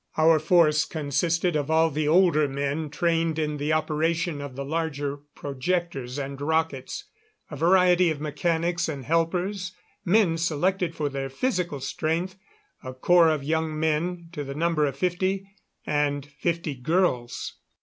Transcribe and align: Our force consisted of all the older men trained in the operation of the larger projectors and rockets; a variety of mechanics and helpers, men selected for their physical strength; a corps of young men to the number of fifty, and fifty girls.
Our 0.17 0.39
force 0.39 0.83
consisted 0.85 1.55
of 1.55 1.69
all 1.69 1.91
the 1.91 2.07
older 2.07 2.47
men 2.47 2.89
trained 2.89 3.37
in 3.37 3.57
the 3.57 3.71
operation 3.71 4.41
of 4.41 4.55
the 4.55 4.65
larger 4.65 5.17
projectors 5.35 6.17
and 6.17 6.41
rockets; 6.41 7.03
a 7.51 7.55
variety 7.55 8.09
of 8.09 8.19
mechanics 8.19 8.89
and 8.89 9.05
helpers, 9.05 9.73
men 10.03 10.39
selected 10.39 10.95
for 10.95 11.07
their 11.07 11.29
physical 11.29 11.79
strength; 11.81 12.35
a 12.83 12.95
corps 12.95 13.29
of 13.29 13.43
young 13.43 13.79
men 13.79 14.29
to 14.31 14.43
the 14.43 14.55
number 14.55 14.87
of 14.87 14.97
fifty, 14.97 15.47
and 15.85 16.25
fifty 16.25 16.73
girls. 16.73 17.57